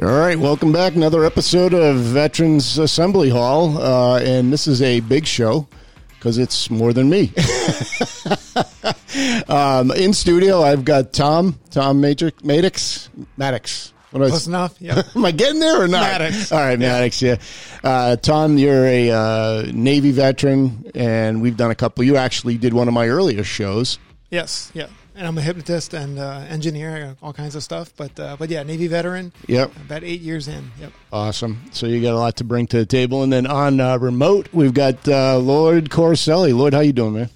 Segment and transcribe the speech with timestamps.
[0.00, 0.94] All right, welcome back.
[0.94, 5.66] Another episode of Veterans Assembly Hall, uh, and this is a big show
[6.10, 7.32] because it's more than me.
[9.48, 13.92] um, in studio, I've got Tom, Tom Matrix, Mattox, Mattox.
[14.12, 14.76] What Close I, enough.
[14.78, 15.02] Yeah.
[15.16, 16.02] Am I getting there or not?
[16.02, 16.52] Mattox.
[16.52, 17.20] All right, Mattox.
[17.20, 17.38] Yeah.
[17.82, 22.04] Uh, Tom, you're a uh, Navy veteran, and we've done a couple.
[22.04, 23.98] You actually did one of my earlier shows.
[24.30, 24.70] Yes.
[24.74, 24.86] Yeah
[25.18, 27.92] and I'm a hypnotist and uh, engineer, all kinds of stuff.
[27.96, 29.32] But uh, but yeah, Navy veteran.
[29.48, 29.76] Yep.
[29.76, 30.70] About eight years in.
[30.80, 30.92] Yep.
[31.12, 31.60] Awesome.
[31.72, 34.48] So you got a lot to bring to the table, and then on uh, remote
[34.52, 36.56] we've got uh, Lloyd Corricelli.
[36.56, 37.30] Lloyd, how you doing, man?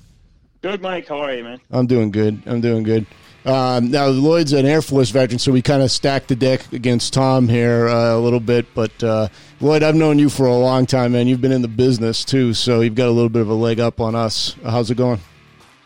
[0.62, 1.08] Good, Mike.
[1.08, 1.60] How are you, man?
[1.72, 2.40] I'm doing good.
[2.46, 3.04] I'm doing good.
[3.44, 7.12] Um, now Lloyd's an Air Force veteran, so we kind of stacked the deck against
[7.12, 8.72] Tom here uh, a little bit.
[8.72, 9.26] But uh,
[9.60, 11.26] Lloyd, I've known you for a long time, man.
[11.26, 13.80] You've been in the business too, so you've got a little bit of a leg
[13.80, 14.54] up on us.
[14.62, 15.18] How's it going?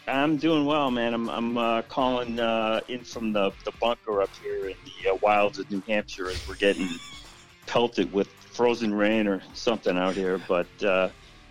[0.08, 1.14] I'm doing well, man.
[1.14, 5.14] I'm, I'm uh, calling uh, in from the, the bunker up here in the uh,
[5.16, 6.88] wilds of New Hampshire as we're getting
[7.66, 10.40] pelted with frozen rain or something out here.
[10.46, 11.08] But uh,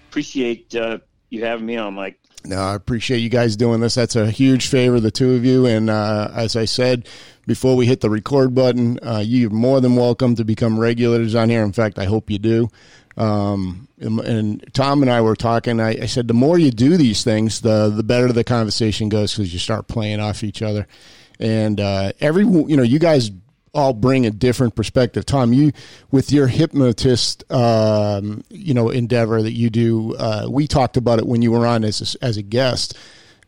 [0.10, 2.18] appreciate uh, you having me on, Mike.
[2.46, 3.96] No, I appreciate you guys doing this.
[3.96, 5.66] That's a huge favor, the two of you.
[5.66, 7.08] And uh, as I said
[7.48, 11.64] before we hit the record button, you're more than welcome to become regulars on here.
[11.64, 12.70] In fact, I hope you do.
[13.18, 15.80] Um, and, Tom and I were talking.
[15.80, 19.34] I, I, said the more you do these things, the the better the conversation goes
[19.34, 20.86] because you start playing off each other.
[21.40, 23.32] And uh, every you know, you guys
[23.74, 25.26] all bring a different perspective.
[25.26, 25.72] Tom, you
[26.12, 30.16] with your hypnotist, um, you know, endeavor that you do.
[30.16, 32.98] Uh, we talked about it when you were on as a, as a guest.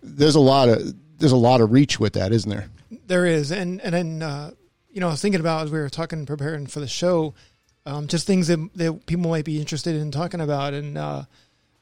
[0.02, 2.70] There's a lot of there's a lot of reach with that, isn't there?
[3.08, 4.52] There is, and and then uh,
[4.92, 7.34] you know, I was thinking about as we were talking preparing for the show
[7.88, 10.74] um, just things that, that people might be interested in talking about.
[10.74, 11.24] And, uh,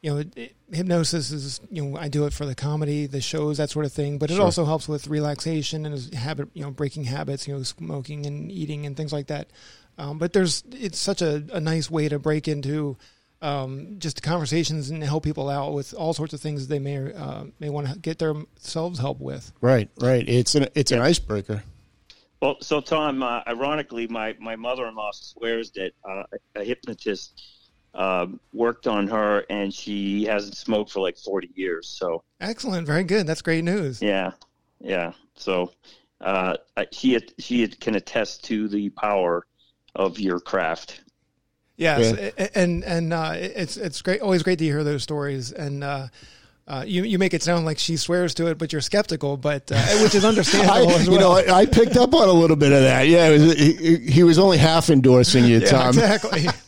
[0.01, 3.21] you know, it, it, hypnosis is, you know, I do it for the comedy, the
[3.21, 4.43] shows, that sort of thing, but it sure.
[4.43, 8.85] also helps with relaxation and habit, you know, breaking habits, you know, smoking and eating
[8.85, 9.49] and things like that.
[9.97, 12.97] Um, but there's, it's such a, a nice way to break into,
[13.41, 17.43] um, just conversations and help people out with all sorts of things they may uh,
[17.59, 19.51] may want to get themselves help with.
[19.61, 20.27] Right, right.
[20.27, 21.63] It's an it's an icebreaker.
[22.41, 26.23] Well, so Tom, uh, ironically, my, my mother-in-law swears that uh,
[26.55, 27.41] a hypnotist
[27.93, 31.87] uh, worked on her, and she hasn't smoked for like forty years.
[31.87, 33.25] So excellent, very good.
[33.25, 34.01] That's great news.
[34.01, 34.31] Yeah,
[34.79, 35.13] yeah.
[35.35, 35.71] So
[36.19, 36.57] uh,
[36.91, 39.45] she she can attest to the power
[39.95, 41.01] of your craft.
[41.77, 42.47] Yes, yeah.
[42.53, 44.21] and and uh, it's it's great.
[44.21, 45.83] Always great to hear those stories, and
[46.67, 49.71] uh, you you make it sound like she swears to it, but you're skeptical, but
[49.71, 51.13] uh, which is understandable I, as well.
[51.13, 53.07] You know, I, I, picked up on a little bit of that.
[53.07, 55.89] Yeah, was, he, he, was only half endorsing you, yeah, Tom.
[55.89, 56.47] Exactly.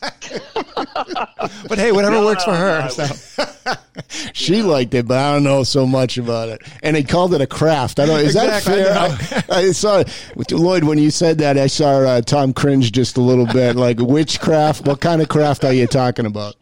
[1.68, 2.82] but hey, whatever no, works for her.
[2.82, 3.74] No, so.
[4.32, 4.64] she yeah.
[4.64, 6.62] liked it, but I don't know so much about it.
[6.80, 7.98] And he called it a craft.
[7.98, 8.20] I don't.
[8.20, 9.44] Is exactly, that fair?
[9.50, 10.04] I, I, saw
[10.52, 11.58] Lloyd when you said that.
[11.58, 13.74] I saw uh, Tom cringe just a little bit.
[13.74, 14.86] Like which craft?
[14.86, 16.54] What kind of craft are you talking about?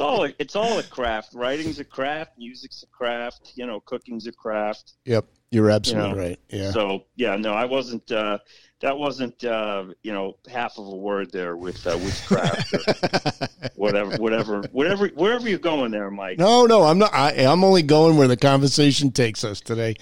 [0.00, 1.34] It's all it's all a craft.
[1.34, 2.38] Writing's a craft.
[2.38, 3.52] Music's a craft.
[3.54, 4.94] You know, cooking's a craft.
[5.04, 6.22] Yep, you're absolutely you know?
[6.22, 6.40] right.
[6.48, 6.70] Yeah.
[6.70, 8.10] So yeah, no, I wasn't.
[8.10, 8.38] Uh,
[8.80, 14.16] that wasn't uh, you know half of a word there with uh, witchcraft or whatever,
[14.16, 16.38] whatever, whatever, wherever you're going there, Mike.
[16.38, 17.12] No, no, I'm not.
[17.12, 19.96] I, am only going where the conversation takes us today.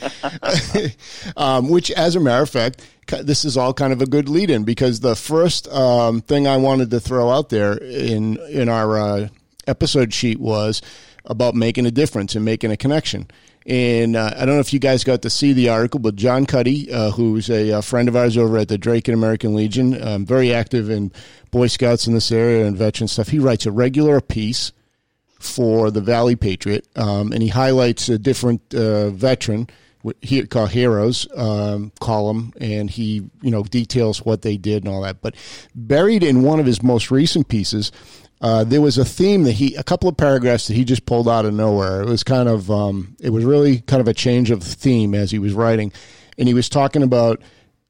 [1.37, 2.87] um, which, as a matter of fact,
[3.25, 6.57] this is all kind of a good lead in because the first um, thing I
[6.59, 9.29] wanted to throw out there in in our uh,
[9.69, 10.83] episode sheet was
[11.25, 13.29] about making a difference and making a connection.
[13.67, 16.47] And uh, I don't know if you guys got to see the article, but John
[16.47, 20.25] Cuddy, uh, who's a, a, friend of ours over at the Dracut American Legion, um,
[20.25, 21.13] very active in
[21.51, 24.73] Boy Scouts in this area and veteran stuff, he writes a regular piece
[25.39, 29.69] for the Valley Patriot, um, and he highlights a different uh, veteran
[30.21, 35.03] he called heroes um, column, and he you know details what they did and all
[35.03, 35.21] that.
[35.21, 35.35] But
[35.75, 37.91] buried in one of his most recent pieces
[38.41, 41.29] uh, there was a theme that he, a couple of paragraphs that he just pulled
[41.29, 42.03] out of nowhere.
[42.03, 45.31] It was kind of, um, it was really kind of a change of theme as
[45.31, 45.93] he was writing,
[46.37, 47.43] and he was talking about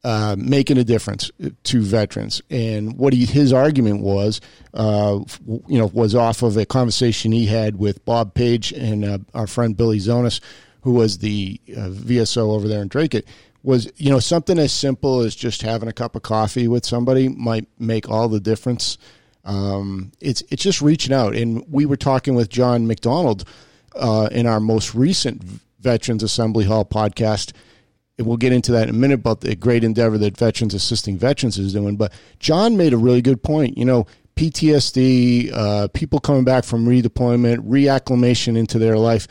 [0.05, 1.31] uh, making a difference
[1.65, 2.41] to veterans.
[2.49, 4.41] And what he, his argument was,
[4.73, 9.19] uh, you know, was off of a conversation he had with Bob Page and uh,
[9.35, 10.41] our friend Billy Zounes,
[10.83, 13.25] who was the uh, VSO over there in Dracut.
[13.25, 13.29] It
[13.65, 17.29] was you know something as simple as just having a cup of coffee with somebody
[17.29, 18.97] might make all the difference
[19.49, 23.49] um, it's it's just reaching out, and we were talking with John McDonald
[23.97, 25.43] uh, in our most recent
[25.81, 27.53] Veterans Assembly Hall podcast.
[28.19, 31.17] And we'll get into that in a minute about the great endeavor that Veterans Assisting
[31.17, 31.97] Veterans is doing.
[31.97, 33.79] But John made a really good point.
[33.79, 39.29] You know, PTSD, uh, people coming back from redeployment, reacclimation into their life,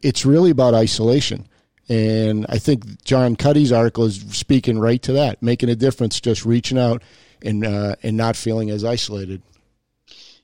[0.00, 1.46] it's really about isolation.
[1.88, 6.44] And I think John Cuddy's article is speaking right to that, making a difference, just
[6.44, 7.02] reaching out
[7.42, 9.42] and uh, and not feeling as isolated.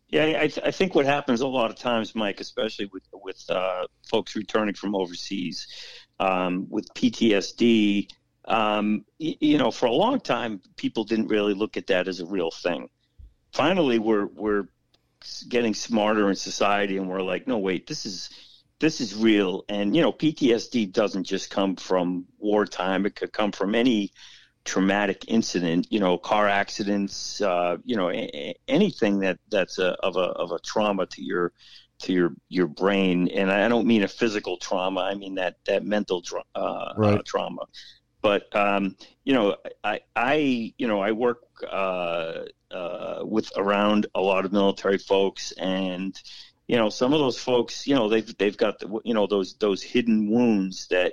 [0.08, 3.42] Yeah, I, th- I, think what happens a lot of times, Mike, especially with with
[3.48, 5.66] uh, folks returning from overseas
[6.20, 8.08] um, with PTSD,
[8.44, 12.20] um, y- you know, for a long time, people didn't really look at that as
[12.20, 12.88] a real thing.
[13.52, 14.68] Finally, we're we're
[15.48, 18.30] getting smarter in society, and we're like, no, wait, this is
[18.78, 19.64] this is real.
[19.68, 24.12] And you know, PTSD doesn't just come from wartime; it could come from any
[24.66, 30.16] traumatic incident, you know, car accidents, uh, you know, a- anything that that's a, of
[30.16, 31.52] a of a trauma to your
[32.00, 33.28] to your your brain.
[33.28, 37.18] And I don't mean a physical trauma; I mean that that mental tra- uh, right.
[37.18, 37.62] uh, trauma.
[38.20, 44.20] But um, you know, I I you know I work uh, uh, with around a
[44.20, 46.14] lot of military folks and.
[46.68, 49.54] You know, some of those folks, you know, they've they've got the, you know those
[49.60, 51.12] those hidden wounds that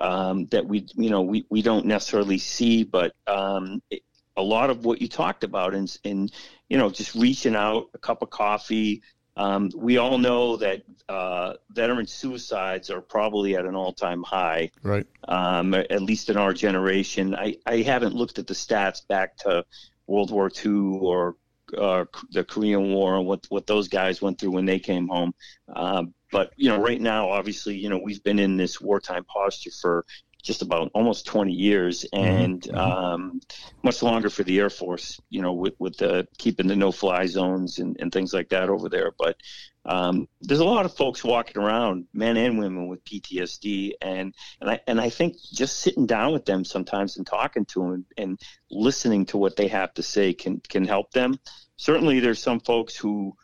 [0.00, 4.02] um, that we you know we, we don't necessarily see, but um, it,
[4.36, 6.30] a lot of what you talked about in, in
[6.68, 9.02] you know just reaching out a cup of coffee.
[9.34, 14.70] Um, we all know that uh, veteran suicides are probably at an all-time high.
[14.82, 15.06] Right.
[15.26, 17.34] Um, at least in our generation.
[17.34, 19.64] I, I haven't looked at the stats back to
[20.06, 21.36] World War II or
[21.76, 25.34] uh, the Korean War and what what those guys went through when they came home.
[25.74, 29.70] Um, but you know, right now, obviously, you know, we've been in this wartime posture
[29.70, 30.04] for
[30.42, 32.24] just about almost 20 years, mm-hmm.
[32.24, 32.76] and mm-hmm.
[32.76, 33.40] um,
[33.82, 35.20] much longer for the Air Force.
[35.30, 38.88] You know, with with the keeping the no-fly zones and, and things like that over
[38.88, 39.12] there.
[39.18, 39.36] But
[39.84, 44.70] um, there's a lot of folks walking around, men and women, with PTSD, and and
[44.70, 48.40] I and I think just sitting down with them sometimes and talking to them and,
[48.70, 51.38] listening to what they have to say can can help them.
[51.76, 53.36] Certainly, there's some folks who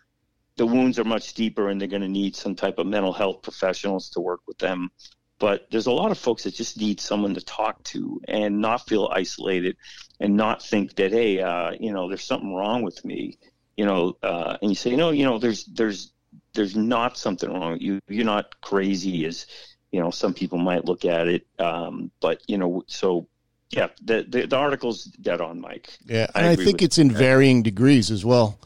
[0.56, 3.42] the wounds are much deeper and they're going to need some type of mental health
[3.42, 4.90] professionals to work with them.
[5.38, 8.88] But there's a lot of folks that just need someone to talk to and not
[8.88, 9.76] feel isolated
[10.18, 13.38] and not think that, hey, uh, you know, there's something wrong with me,
[13.76, 16.12] you know, uh, and you say, no, you know, there's, there's,
[16.54, 18.00] there's not something wrong with you.
[18.08, 19.46] You're not crazy as,
[19.92, 21.46] you know, some people might look at it.
[21.58, 23.26] Um, but, you know, so
[23.70, 25.98] yeah, the, the, the article's dead on, Mike.
[26.04, 28.58] Yeah, and I, I think it's in varying degrees as well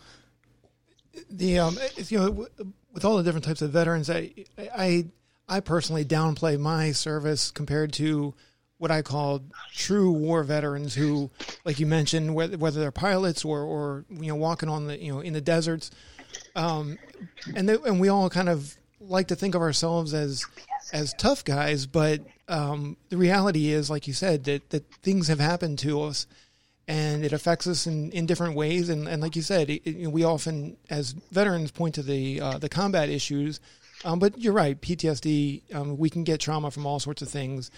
[1.32, 2.46] the um, you know,
[2.92, 5.06] with all the different types of veterans, I I
[5.48, 8.34] I personally downplay my service compared to
[8.78, 9.42] what I call
[9.72, 11.30] true war veterans who,
[11.64, 15.12] like you mentioned, whether, whether they're pilots or, or you know walking on the you
[15.12, 15.90] know in the deserts,
[16.54, 16.98] um,
[17.54, 20.46] and they, and we all kind of like to think of ourselves as
[20.92, 25.40] as tough guys, but um, the reality is, like you said, that that things have
[25.40, 26.26] happened to us
[26.88, 28.88] and it affects us in, in different ways.
[28.88, 32.58] And, and like you said, it, it, we often, as veterans, point to the uh,
[32.58, 33.60] the combat issues.
[34.04, 35.74] Um, but you're right, PTSD.
[35.74, 37.70] Um, we can get trauma from all sorts of things,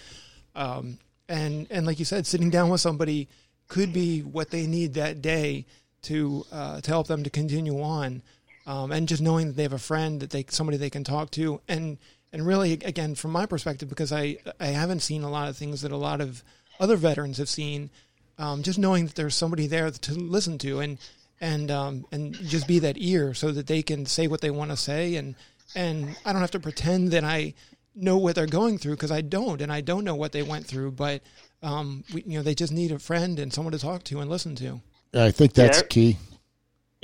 [0.55, 0.97] um,
[1.29, 3.27] and and like you said, sitting down with somebody
[3.67, 5.65] could be what they need that day
[6.03, 8.23] to uh, to help them to continue on,
[8.65, 11.31] um, and just knowing that they have a friend that they somebody they can talk
[11.31, 11.97] to, and
[12.31, 15.81] and really again from my perspective, because I I haven't seen a lot of things
[15.81, 16.43] that a lot of
[16.79, 17.89] other veterans have seen
[18.37, 20.97] um, just knowing that there's somebody there to listen to and
[21.41, 24.71] and um, and just be that ear so that they can say what they want
[24.71, 25.35] to say and
[25.75, 27.53] and I don't have to pretend that I
[27.95, 30.65] know what they're going through because I don't and I don't know what they went
[30.65, 31.21] through but
[31.63, 34.29] um, we, you know they just need a friend and someone to talk to and
[34.29, 34.81] listen to.
[35.13, 36.17] I think that's yeah, key.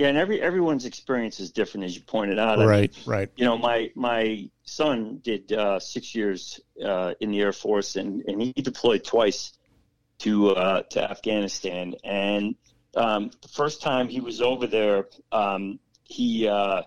[0.02, 2.58] Yeah, and every everyone's experience is different, as you pointed out.
[2.58, 3.30] Right, I mean, right.
[3.36, 8.24] You know, my my son did uh, six years uh, in the Air Force, and,
[8.26, 9.54] and he deployed twice
[10.22, 11.94] to uh, to Afghanistan.
[12.04, 12.56] And
[12.96, 16.82] um, the first time he was over there, um, he uh,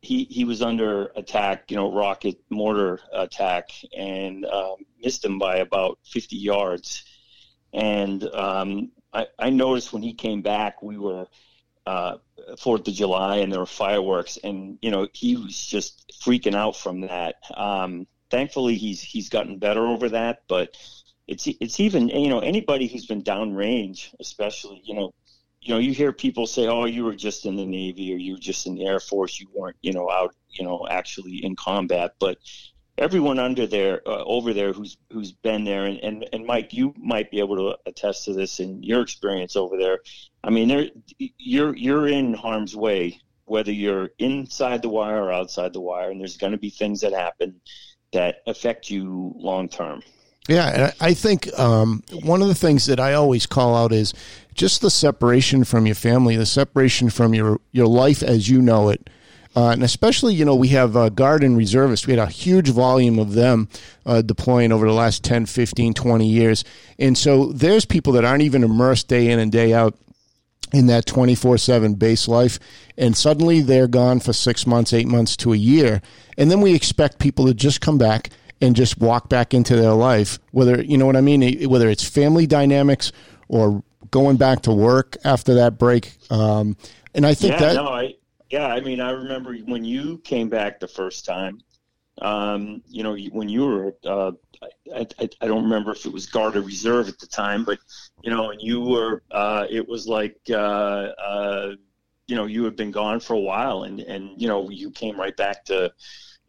[0.00, 5.56] he he was under attack, you know, rocket mortar attack, and um, missed him by
[5.56, 7.02] about 50 yards.
[7.72, 11.26] And um, I, I, noticed when he came back, we were
[11.86, 12.18] uh,
[12.58, 16.76] Fourth of July, and there were fireworks, and you know he was just freaking out
[16.76, 17.36] from that.
[17.54, 20.76] Um, thankfully, he's he's gotten better over that, but
[21.26, 25.14] it's it's even you know anybody who's been downrange, especially you know,
[25.62, 28.32] you know you hear people say, oh, you were just in the Navy or you
[28.32, 31.56] were just in the Air Force, you weren't you know out you know actually in
[31.56, 32.38] combat, but
[32.96, 36.94] everyone under there uh, over there who's who's been there and, and and Mike you
[36.96, 39.98] might be able to attest to this in your experience over there
[40.44, 40.92] I mean
[41.38, 46.20] you're you're in harm's way whether you're inside the wire or outside the wire and
[46.20, 47.60] there's going to be things that happen
[48.12, 50.02] that affect you long term
[50.48, 54.12] yeah, and I think um, one of the things that I always call out is
[54.52, 58.90] just the separation from your family, the separation from your your life as you know
[58.90, 59.08] it.
[59.56, 62.06] Uh, and especially, you know, we have uh, guard and reservists.
[62.06, 63.68] We had a huge volume of them
[64.04, 66.64] uh, deploying over the last 10, 15, 20 years.
[66.98, 69.96] And so there's people that aren't even immersed day in and day out
[70.72, 72.58] in that 24 7 base life.
[72.96, 76.00] And suddenly they're gone for six months, eight months to a year.
[76.36, 78.30] And then we expect people to just come back
[78.60, 81.68] and just walk back into their life, whether, you know what I mean?
[81.68, 83.12] Whether it's family dynamics
[83.48, 86.16] or going back to work after that break.
[86.30, 86.76] Um,
[87.14, 87.74] and I think yeah, that.
[87.74, 88.14] No, I,
[88.50, 91.60] yeah, I mean, I remember when you came back the first time,
[92.22, 96.26] um, you know, when you were, uh, I, I, I, don't remember if it was
[96.26, 97.78] Guard or Reserve at the time, but,
[98.22, 101.74] you know, and you were, uh, it was like, uh, uh
[102.26, 105.20] you know, you had been gone for a while and, and, you know, you came
[105.20, 105.92] right back to,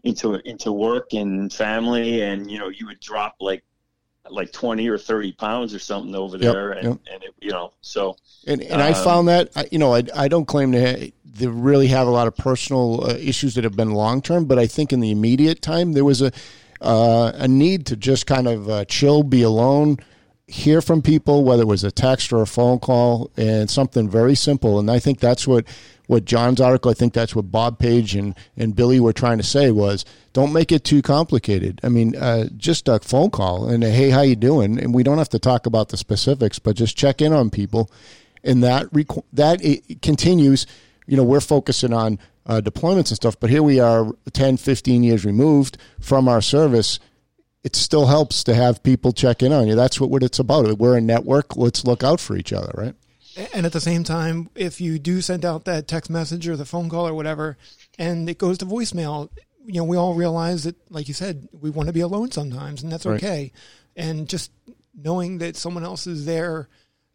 [0.04, 3.64] into, into work and family and, you know, you would drop like
[4.30, 6.76] like 20 or 30 pounds or something over there.
[6.76, 7.14] Yep, and, yep.
[7.14, 8.18] and it, you know, so.
[8.48, 11.52] And, and um, I found that, you know, I, I don't claim to, ha- to
[11.52, 14.68] really have a lot of personal uh, issues that have been long term, but I
[14.68, 16.32] think in the immediate time, there was a,
[16.86, 19.98] uh, a need to just kind of uh, chill, be alone,
[20.48, 24.36] hear from people, whether it was a text or a phone call, and something very
[24.36, 24.80] simple.
[24.80, 25.66] And I think that's what
[26.08, 29.44] what John's article, I think that's what Bob Page and, and Billy were trying to
[29.44, 31.80] say was don't make it too complicated.
[31.84, 34.80] I mean, uh, just a phone call and a, hey, how you doing?
[34.80, 37.90] And we don't have to talk about the specifics, but just check in on people.
[38.44, 39.62] And that requ- that
[40.04, 40.68] continues.
[41.08, 45.04] You know, we're focusing on uh, deployments and stuff, but here we are 10, 15
[45.04, 47.00] years removed from our service.
[47.64, 49.76] It still helps to have people check in on you.
[49.76, 50.78] That's what, what it's about.
[50.78, 51.56] We're a network.
[51.56, 52.96] Let's look out for each other, right?
[53.54, 56.66] And at the same time, if you do send out that text message or the
[56.66, 57.58] phone call or whatever,
[57.98, 59.30] and it goes to voicemail,
[59.66, 62.82] you know, we all realize that, like you said, we want to be alone sometimes,
[62.84, 63.52] and that's okay.
[63.96, 64.52] And just
[64.94, 66.70] knowing that someone else is there,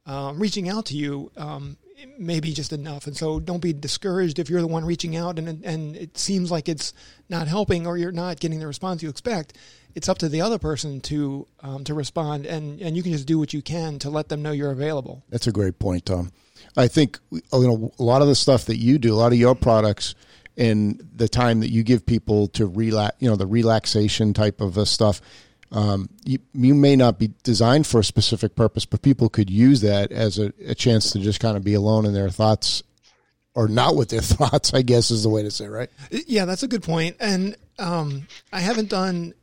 [0.04, 1.76] um, reaching out to you, um,
[2.18, 3.06] may be just enough.
[3.06, 6.50] And so, don't be discouraged if you're the one reaching out and and it seems
[6.50, 6.92] like it's
[7.28, 9.56] not helping or you're not getting the response you expect
[9.94, 13.26] it's up to the other person to um, to respond, and and you can just
[13.26, 15.24] do what you can to let them know you're available.
[15.28, 16.32] That's a great point, Tom.
[16.76, 19.38] I think you know a lot of the stuff that you do, a lot of
[19.38, 20.14] your products,
[20.56, 24.88] and the time that you give people to relax, you know, the relaxation type of
[24.88, 25.20] stuff.
[25.72, 29.82] Um, you, you may not be designed for a specific purpose, but people could use
[29.82, 32.82] that as a, a chance to just kind of be alone in their thoughts
[33.54, 35.90] or not with their thoughts, I guess is the way to say, right?
[36.10, 37.16] Yeah, that's a good point.
[37.20, 39.34] And um, I haven't done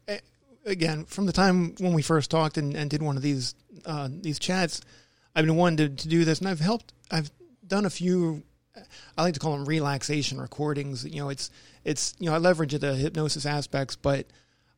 [0.67, 3.55] again, from the time when we first talked and, and did one of these
[3.85, 4.81] uh, these chats,
[5.35, 6.93] I've been wanting to, to do this, and I've helped.
[7.09, 7.31] I've
[7.65, 8.43] done a few.
[9.17, 11.05] I like to call them relaxation recordings.
[11.05, 11.49] You know, it's
[11.83, 14.27] it's you know I leverage the hypnosis aspects, but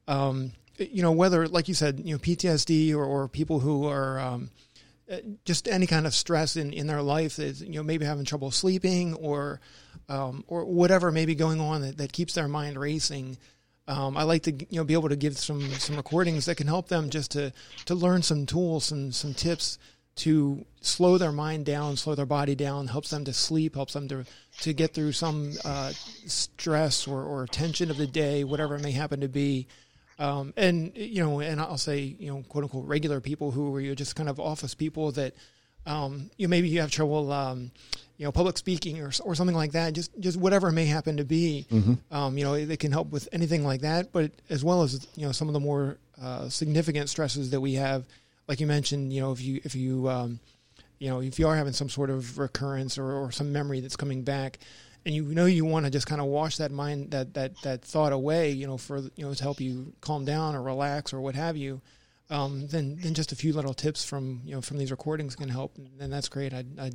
[0.07, 4.19] um, you know whether like you said, you know PTSD or, or people who are
[4.19, 4.49] um,
[5.45, 8.51] just any kind of stress in, in their life is you know maybe having trouble
[8.51, 9.59] sleeping or
[10.07, 13.37] um, or whatever may be going on that, that keeps their mind racing
[13.89, 16.67] um, I like to you know be able to give some some recordings that can
[16.67, 17.51] help them just to
[17.85, 19.79] to learn some tools, some some tips
[20.17, 24.07] to slow their mind down, slow their body down, helps them to sleep, helps them
[24.09, 24.25] to
[24.61, 25.91] to get through some uh,
[26.27, 29.67] stress or, or tension of the day, whatever it may happen to be.
[30.19, 33.95] Um, and you know, and I'll say you know, quote unquote, regular people who are
[33.95, 35.33] just kind of office people that
[35.85, 37.71] um, you know maybe you have trouble um,
[38.19, 41.23] you know, public speaking or, or something like that, just, just whatever may happen to
[41.23, 41.93] be, mm-hmm.
[42.13, 45.25] um, you know, it can help with anything like that, but as well as, you
[45.25, 48.03] know, some of the more uh, significant stresses that we have,
[48.49, 50.41] like you mentioned, you know, if you, if you, um,
[50.99, 53.95] you know, if you are having some sort of recurrence or, or some memory that's
[53.95, 54.59] coming back
[55.05, 57.81] and you know, you want to just kind of wash that mind, that, that, that
[57.83, 61.21] thought away, you know, for, you know, to help you calm down or relax or
[61.21, 61.81] what have you.
[62.29, 65.49] Um, then, then just a few little tips from, you know, from these recordings can
[65.49, 65.77] help.
[65.99, 66.53] And that's great.
[66.53, 66.91] I, I, you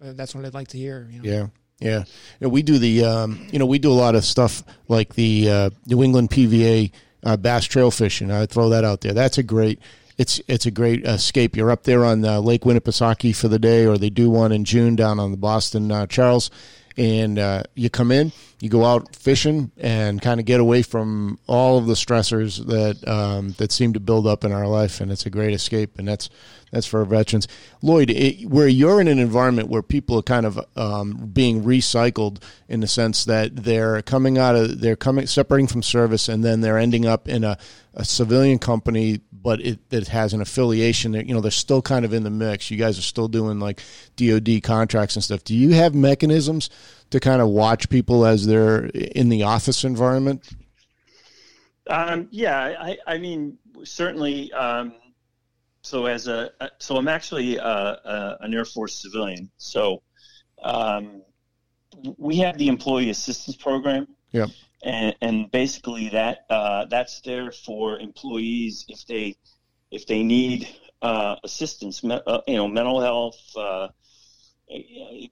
[0.00, 1.08] know, uh, that's what I'd like to hear.
[1.10, 1.28] You know?
[1.28, 1.46] Yeah.
[1.80, 2.04] Yeah, you
[2.40, 5.48] know, we do the um, you know we do a lot of stuff like the
[5.48, 6.90] uh, New England PVA
[7.22, 8.32] uh, bass trail fishing.
[8.32, 9.12] I throw that out there.
[9.12, 9.80] That's a great.
[10.16, 11.56] It's it's a great escape.
[11.56, 14.64] You're up there on uh, Lake Winnipesaukee for the day, or they do one in
[14.64, 16.50] June down on the Boston uh, Charles,
[16.98, 21.38] and uh, you come in, you go out fishing, and kind of get away from
[21.46, 25.12] all of the stressors that um, that seem to build up in our life, and
[25.12, 25.98] it's a great escape.
[25.98, 26.28] And that's
[26.70, 27.48] that's for veterans.
[27.82, 32.42] Lloyd, it, where you're in an environment where people are kind of um, being recycled
[32.68, 36.60] in the sense that they're coming out of, they're coming, separating from service, and then
[36.60, 37.58] they're ending up in a,
[37.94, 41.14] a civilian company, but it, it has an affiliation.
[41.14, 42.70] You know, they're still kind of in the mix.
[42.70, 43.82] You guys are still doing like
[44.16, 45.44] DoD contracts and stuff.
[45.44, 46.70] Do you have mechanisms
[47.10, 50.48] to kind of watch people as they're in the office environment?
[51.86, 54.52] Um, yeah, I, I mean, certainly.
[54.52, 54.94] Um,
[55.88, 59.50] so as a so I'm actually a, a, an Air Force civilian.
[59.56, 60.02] So
[60.62, 61.22] um,
[62.16, 64.06] we have the employee assistance program.
[64.30, 64.46] Yeah.
[64.82, 69.36] And, and basically that uh, that's there for employees if they
[69.90, 70.68] if they need
[71.02, 73.88] uh, assistance, me, uh, you know, mental health, uh,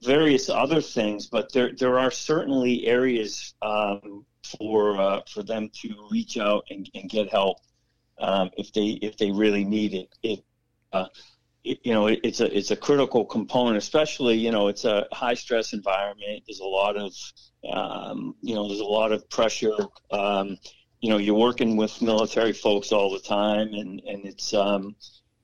[0.03, 6.07] various other things, but there there are certainly areas um, for uh, for them to
[6.09, 7.59] reach out and, and get help
[8.17, 10.09] um, if they if they really need it.
[10.23, 10.43] It,
[10.93, 11.07] uh,
[11.63, 15.33] you know it, it's a it's a critical component, especially you know it's a high
[15.33, 16.43] stress environment.
[16.47, 17.13] There's a lot of
[17.69, 19.75] um, you know there's a lot of pressure.
[20.11, 20.57] Um,
[21.01, 24.95] you know you're working with military folks all the time, and and it's um,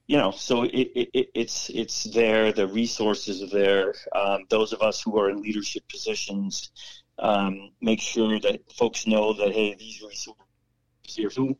[0.07, 2.51] you know, so it, it, it's it's there.
[2.51, 3.93] The resources are there.
[4.13, 6.71] Um, those of us who are in leadership positions
[7.19, 10.35] um, make sure that folks know that hey, these resources
[11.05, 11.57] here too.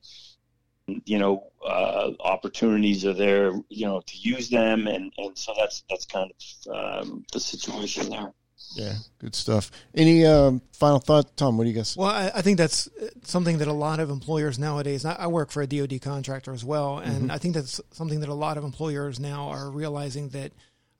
[1.05, 3.53] You know, uh, opportunities are there.
[3.69, 8.09] You know, to use them, and and so that's that's kind of um, the situation
[8.09, 8.33] there.
[8.75, 9.69] Yeah, good stuff.
[9.93, 11.57] Any um, final thought, Tom?
[11.57, 11.95] What do you guys?
[11.95, 12.89] Well, I, I, think that's
[13.23, 15.05] something that a lot of employers nowadays.
[15.05, 17.31] I, I work for a DoD contractor as well, and mm-hmm.
[17.31, 20.53] I think that's something that a lot of employers now are realizing that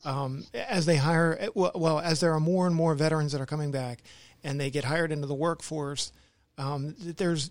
[0.06, 3.72] um, as they hire, well, as there are more and more veterans that are coming
[3.72, 4.04] back,
[4.44, 6.12] and they get hired into the workforce,
[6.58, 7.50] um, there's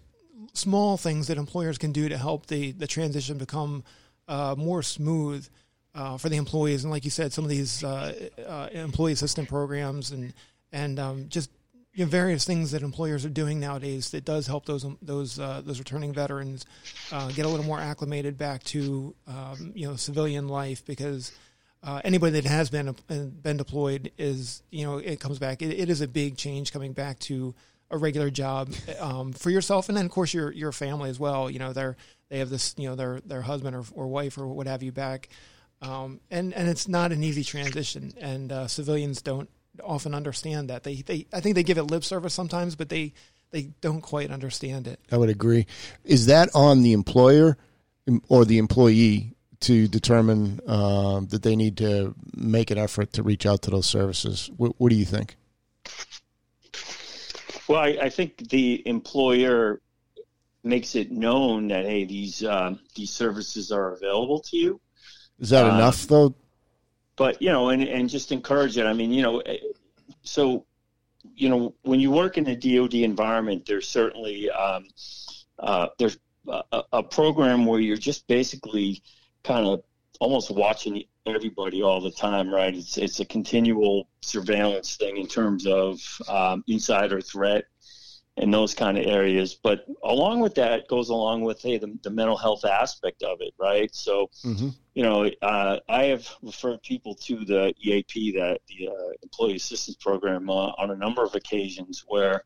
[0.53, 3.85] small things that employers can do to help the the transition become
[4.29, 5.47] uh, more smooth
[5.95, 6.85] uh, for the employees.
[6.85, 10.33] And like you said, some of these uh, uh, employee assistant programs and
[10.73, 11.51] and um, just
[11.95, 15.63] you know, various things that employers are doing nowadays that does help those those uh,
[15.65, 16.65] those returning veterans
[17.11, 21.33] uh, get a little more acclimated back to um, you know civilian life because.
[22.05, 25.63] Anybody that has been been deployed is you know it comes back.
[25.63, 27.57] it, it is a big change coming back to
[27.93, 31.49] a regular job um, for yourself, and then of course your your family as well.
[31.49, 31.97] You know they're
[32.31, 34.91] they have this you know their their husband or, or wife or what have you
[34.91, 35.29] back
[35.83, 39.51] um, and and it's not an easy transition, and uh, civilians don't
[39.83, 40.85] often understand that.
[40.85, 43.13] They they I think they give it lip service sometimes, but they
[43.51, 45.01] they don't quite understand it.
[45.11, 45.67] I would agree.
[46.05, 47.59] Is that on the employer
[48.29, 53.45] or the employee to determine uh, that they need to make an effort to reach
[53.45, 54.51] out to those services?
[54.57, 55.37] What, what do you think?
[57.69, 59.81] Well, I, I, think the employer
[60.65, 64.81] makes it known that hey, these uh, these services are available to you.
[65.39, 66.35] Is that um, enough though?
[67.17, 68.87] But you know, and and just encourage it.
[68.87, 69.59] I mean, you know, eh,
[70.23, 70.65] so
[71.35, 74.87] you know, when you work in a DoD environment, there's certainly um,
[75.59, 79.03] uh, there's a, a program where you're just basically
[79.45, 79.83] kind of
[80.21, 82.75] almost watching everybody all the time, right?
[82.75, 87.65] It's it's a continual surveillance thing in terms of um, insider threat
[88.37, 89.55] and those kind of areas.
[89.55, 93.55] But along with that goes along with hey the, the mental health aspect of it,
[93.59, 93.95] right?
[93.95, 94.71] So mm-hmm.
[94.95, 99.97] you know uh, I have referred people to the EAP, that the uh, Employee Assistance
[99.97, 102.45] Program, uh, on a number of occasions where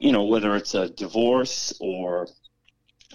[0.00, 2.28] you know whether it's a divorce or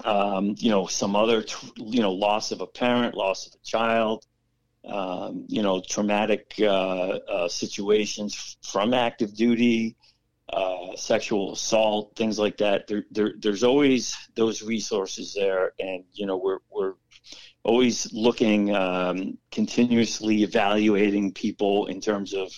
[0.04, 1.46] um, you know some other
[1.78, 4.26] you know loss of a parent, loss of a child.
[4.86, 9.96] Um, you know, traumatic uh, uh, situations from active duty,
[10.52, 12.88] uh, sexual assault, things like that.
[12.88, 16.94] There, there, there's always those resources there, and you know we're we're
[17.64, 22.52] always looking, um, continuously evaluating people in terms of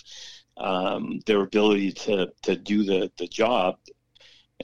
[0.56, 3.76] um, their ability to to do the the job.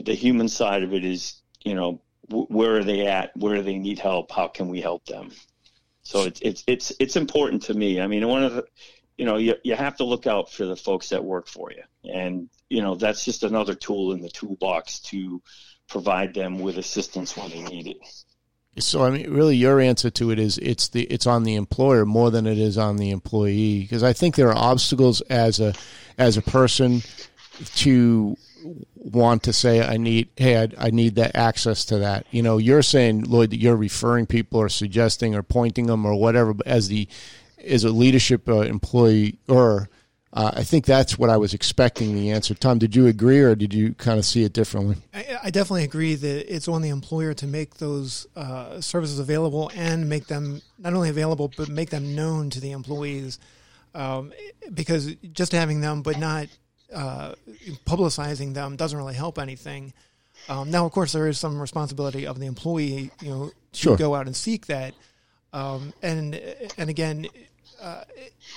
[0.04, 3.36] The human side of it is, you know, where are they at?
[3.36, 4.32] Where do they need help?
[4.32, 5.30] How can we help them?
[6.12, 8.00] So it's it's it's it's important to me.
[8.00, 8.64] I mean, one of the
[9.16, 11.82] you know, you, you have to look out for the folks that work for you.
[12.12, 15.42] And, you know, that's just another tool in the toolbox to
[15.88, 17.98] provide them with assistance when they need it.
[18.82, 22.06] So I mean, really, your answer to it is it's the it's on the employer
[22.06, 25.74] more than it is on the employee because I think there are obstacles as a
[26.16, 27.02] as a person
[27.76, 28.36] to
[28.94, 32.26] want to say I need hey I, I need that access to that.
[32.30, 36.14] You know, you're saying Lloyd that you're referring people or suggesting or pointing them or
[36.14, 37.08] whatever as the
[37.64, 39.88] as a leadership uh, employee or
[40.34, 42.54] uh, I think that's what I was expecting the answer.
[42.54, 44.96] Tom, did you agree or did you kind of see it differently?
[45.12, 49.70] I, I definitely agree that it's on the employer to make those uh, services available
[49.74, 53.38] and make them not only available, but make them known to the employees.
[53.94, 54.32] Um,
[54.72, 56.46] because just having them but not
[56.94, 57.34] uh,
[57.86, 59.92] publicizing them doesn't really help anything.
[60.48, 63.96] Um, now, of course, there is some responsibility of the employee, you know, to sure.
[63.96, 64.94] go out and seek that.
[65.52, 66.34] Um, and
[66.78, 67.26] and again,
[67.80, 68.04] uh,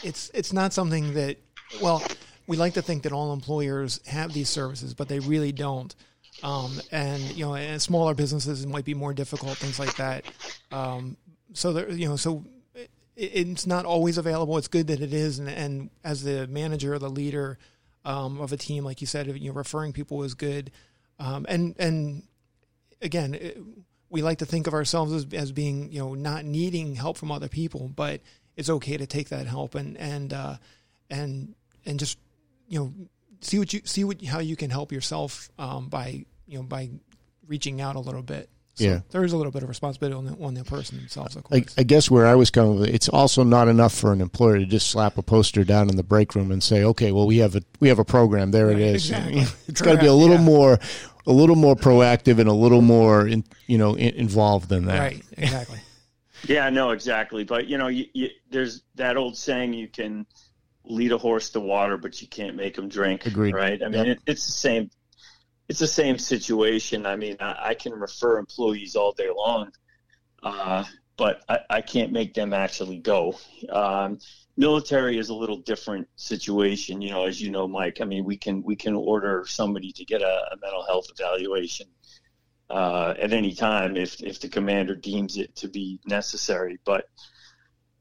[0.04, 1.38] it's it's not something that
[1.82, 2.02] well,
[2.48, 5.94] we like to think that all employers have these services, but they really don't.
[6.44, 10.26] Um, and you know, and smaller businesses it might be more difficult, things like that.
[10.72, 11.18] Um,
[11.54, 14.58] so there, you know, so it, it's not always available.
[14.58, 17.58] It's good that it is, and, and as the manager or the leader
[18.06, 20.72] um, of a team, like you said, you know, referring people is good.
[21.20, 22.24] Um, and and
[23.02, 23.58] again, it,
[24.10, 27.32] we like to think of ourselves as, as being, you know, not needing help from
[27.32, 28.22] other people, but
[28.56, 30.58] it's okay to take that help and and uh,
[31.10, 32.18] and and just
[32.68, 32.94] you know
[33.42, 36.90] see what you see what how you can help yourself um, by you know by
[37.48, 38.50] reaching out a little bit.
[38.76, 39.00] So Yeah.
[39.12, 41.62] there is a little bit of responsibility on the, on the person themselves, of I,
[41.62, 41.76] course.
[41.78, 44.66] I guess where I was coming with, it's also not enough for an employer to
[44.66, 47.56] just slap a poster down in the break room and say, "Okay, well we have
[47.56, 48.52] a we have a program.
[48.52, 49.44] There it Right, is." exactly.
[49.68, 50.42] it's got to be a little yeah.
[50.44, 50.80] more,
[51.26, 55.00] a little more proactive and a little more, in, you know, in, involved than that.
[55.00, 55.80] right, exactly.
[56.48, 57.44] Yeah, no, exactly.
[57.44, 60.28] But you know, you, you, there's that old saying: you can
[60.84, 63.26] lead a horse to water, but you can't make him drink.
[63.26, 63.56] Agreed.
[63.56, 63.82] Right?
[63.82, 64.18] I mean, Yep.
[64.18, 64.92] it, it's the same.
[65.68, 67.06] It's the same situation.
[67.06, 69.72] I mean, I, I can refer employees all day long,
[70.44, 70.84] uh,
[71.18, 73.36] but I, I can't make them actually go.
[73.70, 74.20] Um,
[74.58, 77.02] military is a little different situation.
[77.02, 78.00] You know, as you know, Mike.
[78.02, 81.88] I mean, we can we can order somebody to get a, a mental health evaluation
[82.70, 86.80] uh, at any time if if the commander deems it to be necessary.
[86.86, 87.10] But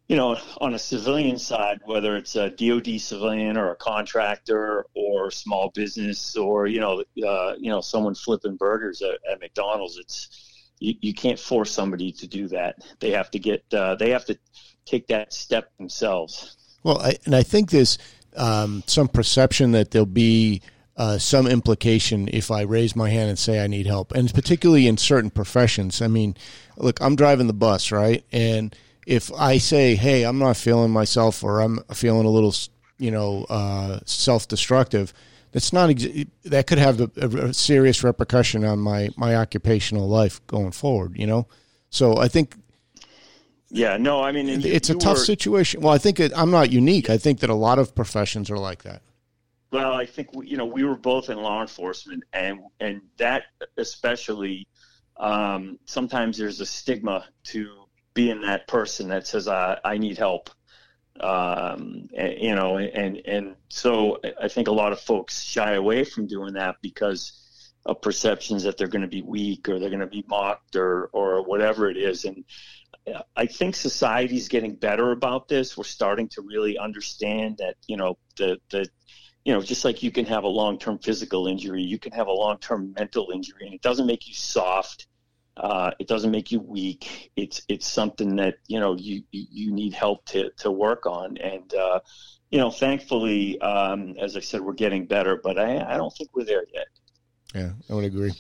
[0.09, 5.31] you know, on a civilian side, whether it's a DoD civilian or a contractor or
[5.31, 10.73] small business or you know, uh, you know, someone flipping burgers at, at McDonald's, it's
[10.79, 12.77] you, you can't force somebody to do that.
[13.01, 14.39] They have to get uh, they have to
[14.85, 16.57] take that step themselves.
[16.83, 17.97] Well, I, and I think there's
[18.37, 20.61] um, some perception that there'll be
[20.99, 24.87] uh, some implication if I raise my hand and say I need help, and particularly
[24.87, 26.03] in certain professions.
[26.03, 26.37] I mean,
[26.77, 28.23] look, I'm driving the bus, right?
[28.33, 32.55] And if I say, "Hey, I'm not feeling myself," or I'm feeling a little,
[32.99, 35.13] you know, uh, self-destructive,
[35.53, 36.07] that's not ex-
[36.45, 41.17] that could have a, a serious repercussion on my my occupational life going forward.
[41.17, 41.47] You know,
[41.91, 42.55] so I think
[43.71, 45.81] Yeah, no, I mean, you- it's a tough were- situation.
[45.81, 47.11] Well, I think it, I'm not unique.
[47.11, 49.03] I think that a lot of professions are like that.
[49.73, 53.45] Well, I think we, you know we were both in law enforcement, and and that
[53.77, 54.67] especially
[55.17, 57.84] um, sometimes there's a stigma to
[58.15, 60.51] being that person that says I, I need help,
[61.21, 66.05] um, and, you know, and and so I think a lot of folks shy away
[66.05, 67.41] from doing that because
[67.87, 71.11] of perceptions that they're going to be weak or they're going to be mocked or
[71.13, 72.45] or whatever it is, and
[73.37, 75.77] I think society's getting better about this.
[75.77, 78.89] We're starting to really understand that you know the the
[79.45, 82.29] you know, just like you can have a long term physical injury, you can have
[82.29, 85.07] a long term mental injury, and it doesn't make you soft.
[85.57, 87.31] Uh, it doesn't make you weak.
[87.37, 91.37] It's it's something that you know you you, you need help to to work on,
[91.37, 92.01] and uh,
[92.51, 96.31] you know, thankfully, um, as I said, we're getting better, but I I don't think
[96.35, 96.87] we're there yet.
[97.55, 98.33] Yeah, I would agree.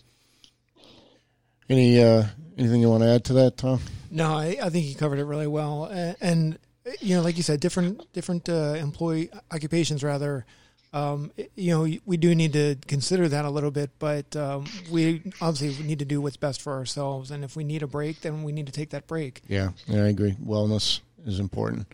[1.68, 2.24] Any uh,
[2.58, 3.80] anything you want to add to that, Tom?
[4.10, 6.58] No, I, I think you covered it really well, and, and
[7.00, 10.46] you know, like you said, different different uh, employee occupations rather.
[10.94, 15.22] Um, you know, we do need to consider that a little bit, but um, we
[15.40, 17.32] obviously need to do what's best for ourselves.
[17.32, 19.42] And if we need a break, then we need to take that break.
[19.48, 20.36] Yeah, yeah, I agree.
[20.40, 21.88] Wellness is important.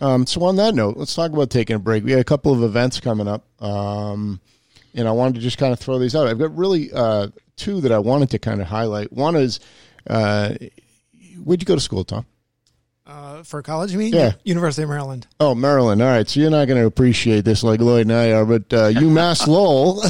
[0.00, 2.04] Um, so on that note, let's talk about taking a break.
[2.04, 4.40] We had a couple of events coming up, um,
[4.94, 6.26] and I wanted to just kind of throw these out.
[6.26, 9.12] I've got really uh, two that I wanted to kind of highlight.
[9.12, 9.60] One is,
[10.06, 10.54] uh,
[11.44, 12.24] where'd you go to school, Tom?
[13.04, 14.14] Uh, for college, you mean?
[14.14, 14.32] Yeah.
[14.44, 15.26] University of Maryland.
[15.40, 16.00] Oh, Maryland.
[16.00, 16.28] All right.
[16.28, 19.46] So you're not going to appreciate this like Lloyd and I are, but uh, UMass
[19.48, 20.02] Lowell,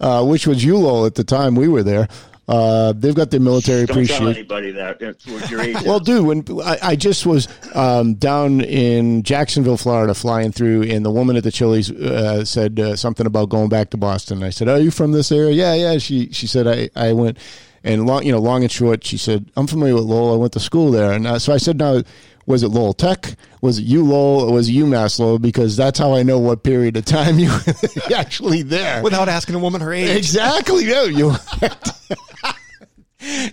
[0.00, 2.06] uh, which was ULowell at the time we were there,
[2.46, 4.28] uh, they've got their military Don't appreciation.
[4.28, 5.60] anybody that it's what your.
[5.84, 11.04] Well, dude, when I, I just was um, down in Jacksonville, Florida, flying through, and
[11.04, 14.42] the woman at the Chili's uh, said uh, something about going back to Boston.
[14.42, 15.98] I said, "Are you from this area?" Yeah, yeah.
[15.98, 17.38] She she said, "I I went."
[17.84, 20.34] And long, you know, long and short, she said, "I'm familiar with Lowell.
[20.34, 22.02] I went to school there." And uh, so I said, "Now,
[22.46, 23.34] was it Lowell Tech?
[23.60, 24.48] Was it U Lowell?
[24.48, 25.38] Or was it UMass Lowell?
[25.38, 29.56] Because that's how I know what period of time you were actually there." Without asking
[29.56, 30.16] a woman her age.
[30.16, 30.86] Exactly.
[30.86, 31.32] No, you.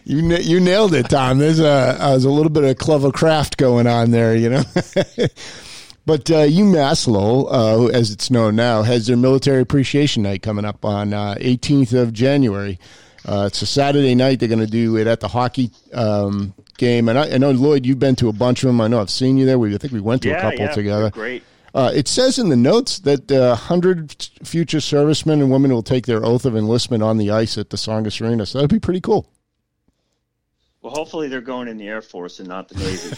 [0.04, 1.38] You you nailed it, Tom.
[1.38, 4.64] There's a uh, there's a little bit of clever craft going on there, you know.
[6.08, 10.66] but uh, UMass Lowell, uh, as it's known now, has their military appreciation night coming
[10.66, 12.80] up on uh, 18th of January.
[13.26, 14.40] Uh, it's a Saturday night.
[14.40, 17.86] They're going to do it at the hockey um, game, and I, I know Lloyd,
[17.86, 18.82] you've been to a bunch of them.
[18.82, 19.60] I know I've seen you there.
[19.60, 21.10] We I think we went to yeah, a couple yeah, together.
[21.12, 21.44] Great.
[21.74, 26.08] Uh, it says in the notes that uh, 100 future servicemen and women will take
[26.08, 28.46] their oath of enlistment on the ice at the Tsongas Arena.
[28.46, 29.28] So that'd be pretty cool.
[30.90, 33.16] Well, hopefully they're going in the Air Force and not the Navy.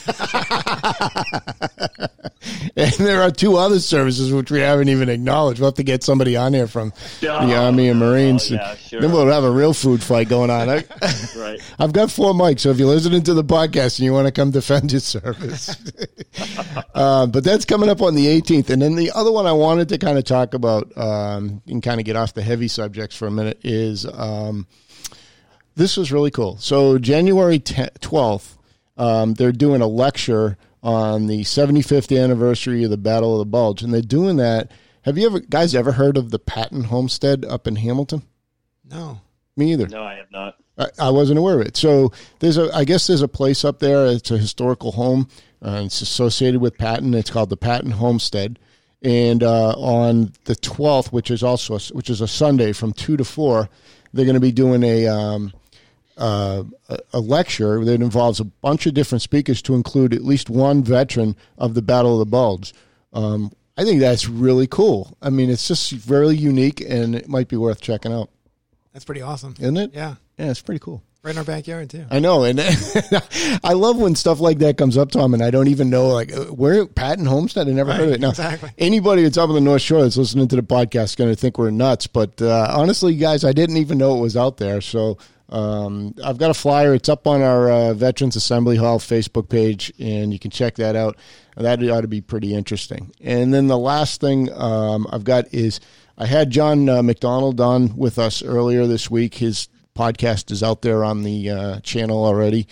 [2.76, 5.60] And there are two other services which we haven't even acknowledged.
[5.60, 8.52] We'll have to get somebody on here from the Oh, Army and Marines.
[8.52, 9.02] oh, yeah, sure.
[9.02, 10.70] Then we'll have a real food fight going on.
[10.70, 10.76] I,
[11.38, 11.60] right.
[11.80, 14.32] I've got four mics, so if you're listening to the podcast and you want to
[14.32, 15.76] come defend your service.
[16.96, 18.70] uh, but that's coming up on the 18th.
[18.70, 22.00] And then the other one I wanted to kind of talk about um, and kind
[22.00, 24.66] of get off the heavy subjects for a minute is um,
[25.76, 26.58] this was really cool.
[26.58, 28.58] So January 10th, 12th,
[28.98, 33.84] um, they're doing a lecture on the 75th anniversary of the Battle of the Bulge,
[33.84, 34.72] and they're doing that.
[35.04, 38.24] Have you ever guys ever heard of the Patton Homestead up in Hamilton?
[38.90, 39.22] No.
[39.58, 39.88] Me either.
[39.88, 40.56] No, I have not.
[40.78, 41.78] I, I wasn't aware of it.
[41.78, 44.06] So there's a, I guess there's a place up there.
[44.08, 45.28] It's a historical home.
[45.62, 47.14] Uh, it's associated with Patton.
[47.14, 48.60] It's called the Patton Homestead.
[49.04, 53.18] And uh, on the 12th, which is also a, which is a Sunday from two
[53.18, 53.70] to four,
[54.14, 55.52] they're going to be doing a um,
[56.18, 56.64] uh,
[57.14, 61.36] a lecture that involves a bunch of different speakers to include at least one veteran
[61.58, 62.74] of the Battle of the Bulge.
[63.14, 65.18] Um, I think that's really cool.
[65.22, 68.30] I mean, it's just very unique, and it might be worth checking out,
[68.94, 69.56] That's pretty awesome.
[69.60, 69.92] isn't it?
[69.94, 70.16] Yeah.
[70.38, 71.04] Yeah, it's pretty cool.
[71.24, 72.04] Right in our backyard too.
[72.10, 72.60] I know, and
[73.64, 76.34] I love when stuff like that comes up, Tom, and I don't even know like
[76.34, 77.68] uh, where Patton Homestead.
[77.68, 78.22] I never heard of it.
[78.22, 78.72] Now, exactly.
[78.80, 81.36] anybody that's up on the North Shore that's listening to the podcast is going to
[81.36, 82.08] think we're nuts.
[82.08, 84.82] But uh, honestly, guys, I didn't even know it was out there.
[84.82, 85.20] So
[85.52, 86.94] um, I've got a flyer.
[86.94, 90.96] It's up on our uh, Veterans Assembly Hall Facebook page, and you can check that
[90.96, 91.18] out.
[91.58, 93.12] That ought to be pretty interesting.
[93.22, 95.80] And then the last thing um, I've got is
[96.18, 99.36] I had John uh, McDonald on with us earlier this week.
[99.36, 102.68] His podcast is out there on the uh, channel already.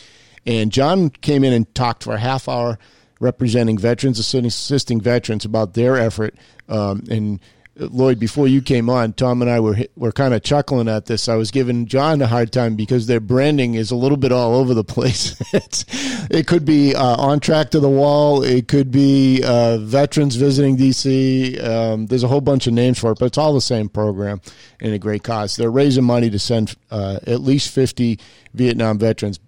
[0.46, 2.80] And John came in and talked for a half hour
[3.20, 6.36] representing veterans, assisting veterans about their effort.
[6.70, 7.40] Um, and
[7.80, 11.30] Lloyd, before you came on, Tom and I were were kind of chuckling at this.
[11.30, 14.56] I was giving John a hard time because their branding is a little bit all
[14.56, 15.40] over the place.
[16.30, 18.44] it could be uh, on track to the wall.
[18.44, 21.64] It could be uh, veterans visiting DC.
[21.64, 24.42] Um, there's a whole bunch of names for it, but it's all the same program
[24.82, 25.56] and a great cause.
[25.56, 28.20] They're raising money to send uh, at least 50
[28.54, 29.40] Vietnam veterans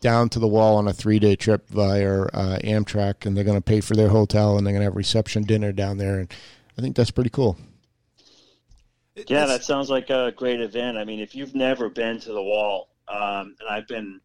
[0.00, 3.58] down to the wall on a three day trip via uh, Amtrak, and they're going
[3.58, 6.20] to pay for their hotel and they're going to have reception dinner down there.
[6.20, 6.32] And
[6.78, 7.56] I think that's pretty cool.
[9.14, 10.96] Yeah, that sounds like a great event.
[10.96, 14.20] I mean, if you've never been to the wall, um, and I've been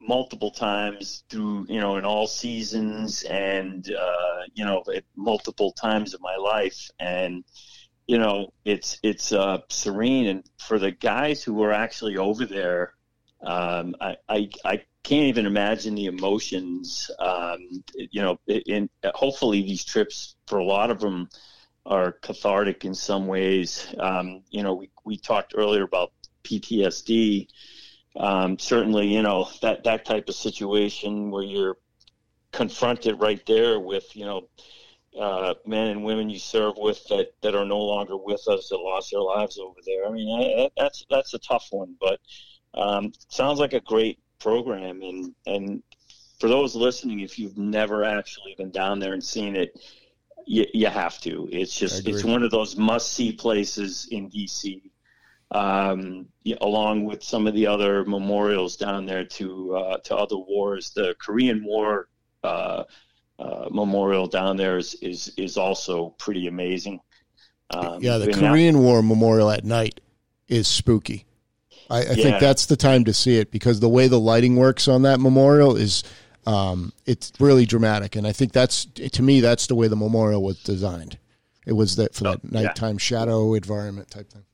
[0.00, 6.14] multiple times through, you know, in all seasons and, uh, you know, at multiple times
[6.14, 6.90] of my life.
[6.98, 7.44] And,
[8.06, 10.26] you know, it's, it's, uh, serene.
[10.26, 12.94] And for the guys who were actually over there,
[13.42, 17.58] um, I, I, I can't even imagine the emotions, um,
[17.94, 21.28] you know, in, hopefully these trips for a lot of them,
[21.86, 23.86] are cathartic in some ways.
[23.98, 26.12] Um, you know, we, we talked earlier about
[26.44, 27.48] PTSD.
[28.16, 31.76] Um, certainly, you know, that, that type of situation where you're
[32.52, 34.48] confronted right there with, you know,
[35.20, 38.78] uh, men and women you serve with that, that are no longer with us that
[38.78, 40.06] lost their lives over there.
[40.06, 42.18] I mean, that's, that's a tough one, but
[42.74, 45.02] um, sounds like a great program.
[45.02, 45.82] And, and
[46.40, 49.78] for those listening, if you've never actually been down there and seen it,
[50.46, 51.48] you, you have to.
[51.50, 54.90] It's just it's one of those must see places in DC,
[55.50, 56.26] um,
[56.60, 60.90] along with some of the other memorials down there to uh, to other wars.
[60.90, 62.08] The Korean War
[62.42, 62.84] uh,
[63.38, 67.00] uh, memorial down there is is, is also pretty amazing.
[67.70, 70.00] Um, yeah, the Korean War memorial at night
[70.48, 71.24] is spooky.
[71.90, 72.14] I, I yeah.
[72.14, 75.20] think that's the time to see it because the way the lighting works on that
[75.20, 76.02] memorial is
[76.46, 80.42] um, it's really dramatic, and I think that's to me that's the way the memorial
[80.42, 81.18] was designed.
[81.66, 82.98] It was that for that oh, nighttime yeah.
[82.98, 84.44] shadow environment type thing.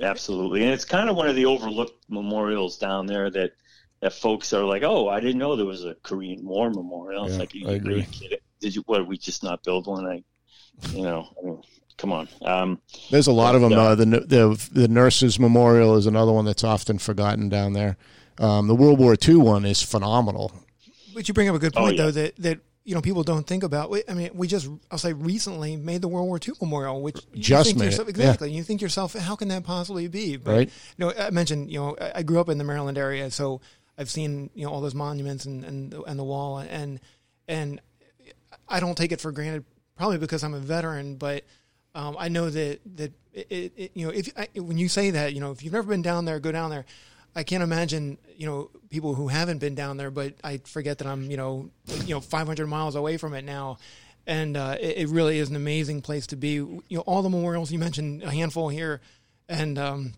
[0.00, 3.52] Absolutely, and it's kind of one of the overlooked memorials down there that
[4.00, 7.34] that folks are like, "Oh, I didn't know there was a Korean War memorial." It's
[7.34, 8.06] yeah, like, you, I agree.
[8.60, 8.82] Did you?
[8.86, 9.06] What?
[9.06, 10.06] We just not build one?
[10.06, 10.22] I,
[10.90, 11.62] you know, I mean,
[11.96, 12.28] come on.
[12.42, 13.72] Um, There's a lot of them.
[13.72, 17.96] Uh, the, the the nurses memorial is another one that's often forgotten down there.
[18.38, 20.52] Um, the World War II one is phenomenal.
[21.14, 22.10] But you bring up a good point, oh, yeah.
[22.10, 23.94] though, that, that you know people don't think about.
[24.08, 27.76] I mean, we just I'll say recently made the World War II memorial, which just
[27.76, 28.50] made yourself, exactly.
[28.50, 28.58] Yeah.
[28.58, 30.36] You think yourself, how can that possibly be?
[30.36, 30.70] But, right.
[30.96, 33.60] You know, I mentioned you know I grew up in the Maryland area, so
[33.96, 37.00] I've seen you know all those monuments and and and the wall, and
[37.46, 37.80] and
[38.68, 39.64] I don't take it for granted,
[39.96, 41.44] probably because I'm a veteran, but.
[41.94, 45.34] Um, I know that that it, it, you know if I, when you say that
[45.34, 46.86] you know if you've never been down there, go down there.
[47.34, 51.06] I can't imagine, you know, people who haven't been down there, but I forget that
[51.06, 51.70] I'm, you know,
[52.04, 53.78] you know, 500 miles away from it now.
[54.26, 56.52] And uh, it, it, really is an amazing place to be.
[56.52, 59.00] You know, all the memorials you mentioned, a handful here,
[59.48, 60.12] and um,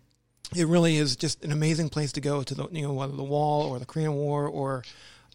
[0.55, 3.23] it really is just an amazing place to go to the, you know, whether the
[3.23, 4.83] Wall or the Korean War or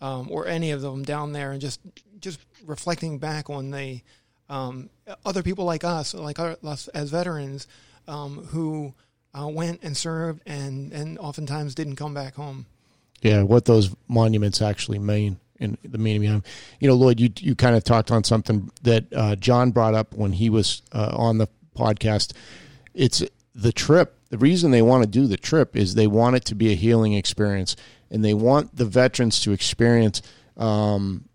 [0.01, 1.81] um, or any of them down there, and just
[2.21, 4.03] just reflecting back on the
[4.49, 4.91] um,
[5.25, 7.67] other people like us, like us as veterans,
[8.07, 8.95] um, who
[9.39, 12.67] uh, went and served and, and oftentimes didn't come back home.
[13.23, 16.43] Yeah, what those monuments actually mean and the meaning behind.
[16.81, 20.15] You know, Lloyd, you you kind of talked on something that uh, John brought up
[20.15, 22.33] when he was uh, on the podcast.
[22.95, 23.23] It's
[23.55, 24.17] the trip.
[24.31, 26.77] The reason they want to do the trip is they want it to be a
[26.77, 27.77] healing experience,
[28.11, 30.23] and they want the veterans to experience
[30.57, 31.29] um,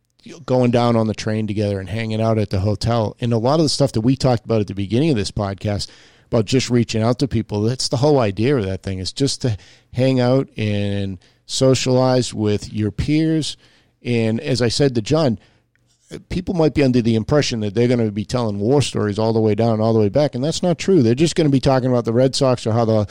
[0.46, 3.16] going down on the train together and hanging out at the hotel.
[3.20, 5.32] And a lot of the stuff that we talked about at the beginning of this
[5.32, 5.90] podcast
[6.36, 9.42] about just reaching out to people, that's the whole idea of that thing is just
[9.42, 9.58] to
[9.94, 13.56] hang out and socialize with your peers.
[14.04, 15.40] And as I said to John,
[16.30, 19.34] people might be under the impression that they're going to be telling war stories all
[19.34, 21.02] the way down, all the way back, and that's not true.
[21.02, 23.08] They're just going to be talking about the Red Sox or how the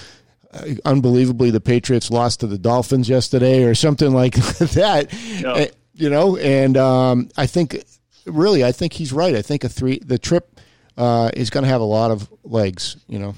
[0.52, 5.08] uh, unbelievably the Patriots lost to the Dolphins yesterday or something like that.
[5.44, 7.82] Uh, you know, and um, I think
[8.26, 9.34] really, I think he's right.
[9.34, 10.60] I think a three the trip
[10.96, 12.96] uh, is going to have a lot of legs.
[13.08, 13.34] You know,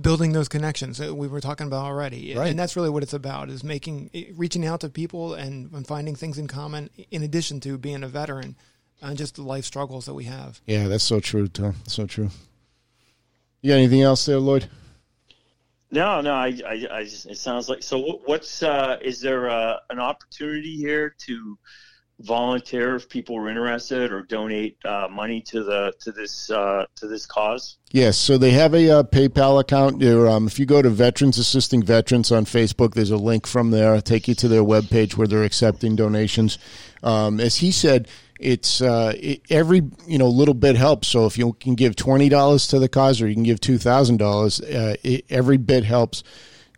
[0.00, 2.48] building those connections that we were talking about already, right.
[2.48, 6.14] and that's really what it's about: is making reaching out to people and, and finding
[6.14, 6.90] things in common.
[7.10, 8.56] In addition to being a veteran
[9.02, 10.60] and just the life struggles that we have.
[10.66, 11.74] Yeah, that's so true, Tom.
[11.86, 12.30] So true.
[13.60, 14.68] You got anything else there, Lloyd?
[15.90, 16.34] No, no.
[16.34, 18.20] I, I, I just, it sounds like so.
[18.24, 21.58] What's uh, is there uh, an opportunity here to
[22.24, 27.06] volunteer if people are interested or donate uh, money to the to this uh, to
[27.06, 27.78] this cause?
[27.90, 30.02] Yes, so they have a uh, PayPal account.
[30.02, 34.00] Um, if you go to Veterans Assisting Veterans on Facebook, there's a link from there.
[34.00, 36.58] take you to their webpage where they're accepting donations.
[37.02, 38.08] Um, as he said,
[38.40, 41.08] it's uh, it, every you know little bit helps.
[41.08, 43.78] So if you can give twenty dollars to the cause, or you can give two
[43.78, 44.60] thousand uh, dollars,
[45.30, 46.22] every bit helps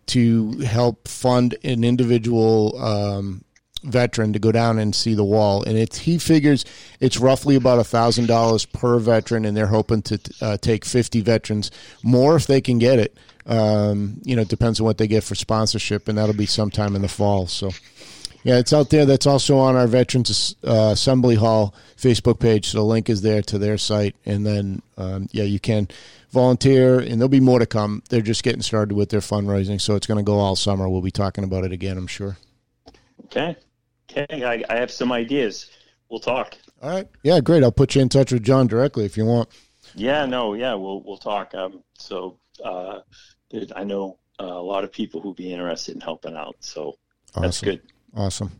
[0.07, 3.43] to help fund an individual um,
[3.83, 5.63] veteran to go down and see the wall.
[5.63, 6.65] And it's he figures
[6.99, 11.21] it's roughly about a thousand dollars per veteran, and they're hoping to uh, take fifty
[11.21, 11.71] veterans
[12.03, 13.17] more if they can get it.
[13.45, 16.95] Um, you know, it depends on what they get for sponsorship, and that'll be sometime
[16.95, 17.47] in the fall.
[17.47, 17.71] So.
[18.43, 19.05] Yeah, it's out there.
[19.05, 22.69] That's also on our Veterans uh, Assembly Hall Facebook page.
[22.69, 24.15] So the link is there to their site.
[24.25, 25.89] And then, um, yeah, you can
[26.29, 28.03] volunteer, and there'll be more to come.
[28.09, 29.81] They're just getting started with their fundraising.
[29.81, 30.87] So it's going to go all summer.
[30.87, 32.37] We'll be talking about it again, I'm sure.
[33.25, 33.57] Okay.
[34.17, 34.43] Okay.
[34.43, 35.69] I, I have some ideas.
[36.09, 36.55] We'll talk.
[36.81, 37.07] All right.
[37.23, 37.63] Yeah, great.
[37.63, 39.49] I'll put you in touch with John directly if you want.
[39.95, 41.53] Yeah, no, yeah, we'll we'll talk.
[41.55, 42.99] Um, so uh,
[43.75, 46.57] I know uh, a lot of people who'd be interested in helping out.
[46.59, 46.97] So
[47.31, 47.43] awesome.
[47.43, 47.81] that's good.
[48.15, 48.51] Awesome.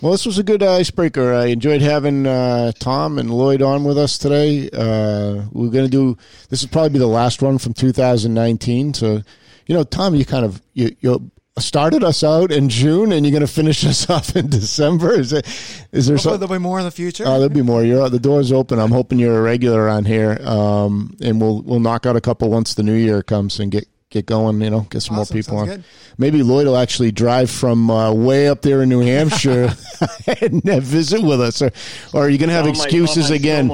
[0.00, 1.32] Well, this was a good icebreaker.
[1.32, 4.68] I enjoyed having uh, Tom and Lloyd on with us today.
[4.70, 6.18] Uh, we're going to do
[6.50, 8.94] this will probably be the last one from 2019.
[8.94, 9.22] So,
[9.66, 13.30] you know, Tom, you kind of you you started us out in June, and you're
[13.30, 15.12] going to finish us off in December.
[15.12, 15.46] Is it?
[15.92, 16.40] Is there something?
[16.40, 17.24] There'll be more in the future.
[17.26, 17.84] Oh, there'll be more.
[17.84, 18.78] You're the door's open.
[18.78, 22.50] I'm hoping you're a regular on here, um, and we'll we'll knock out a couple
[22.50, 24.60] once the new year comes and get get going.
[24.60, 25.36] You know, get some awesome.
[25.36, 25.76] more people Sounds on.
[25.76, 25.84] Good.
[26.18, 29.72] Maybe Lloyd will actually drive from uh, way up there in New Hampshire
[30.40, 31.70] and uh, visit with us, or,
[32.12, 33.68] or are you going to have excuses my, again?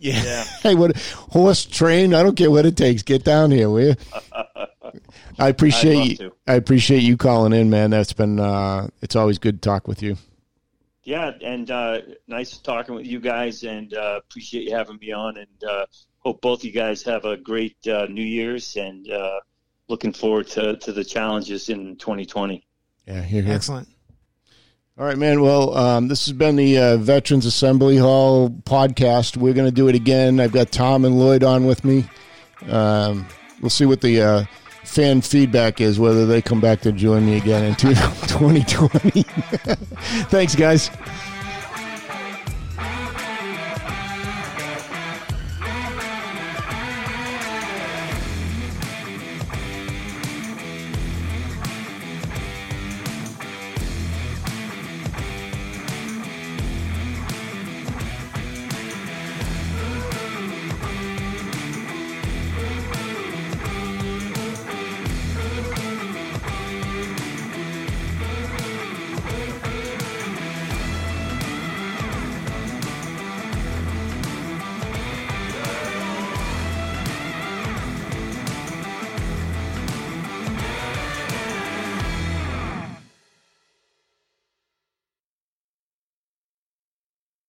[0.00, 0.22] Yeah.
[0.22, 0.44] yeah.
[0.62, 0.96] hey, what
[1.30, 2.14] horse train?
[2.14, 3.02] I don't care what it takes.
[3.02, 3.94] Get down here, will you?
[5.38, 6.34] I appreciate you.
[6.46, 7.90] I appreciate you calling in, man.
[7.90, 10.16] That's been uh, it's always good to talk with you.
[11.04, 15.36] Yeah, and uh, nice talking with you guys, and uh, appreciate you having me on,
[15.36, 15.86] and uh,
[16.20, 19.40] hope both you guys have a great uh, New Year's, and uh,
[19.88, 22.66] looking forward to, to the challenges in 2020.
[23.06, 23.54] Yeah, here, here.
[23.54, 23.88] Excellent.
[24.96, 25.42] All right, man.
[25.42, 29.36] Well, um, this has been the uh, Veterans Assembly Hall podcast.
[29.36, 30.40] We're going to do it again.
[30.40, 32.06] I've got Tom and Lloyd on with me.
[32.68, 33.26] Um,
[33.60, 34.44] we'll see what the uh,
[34.84, 39.22] fan feedback is, whether they come back to join me again in 2020.
[40.30, 40.90] Thanks, guys.